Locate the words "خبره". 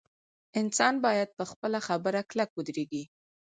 1.87-2.19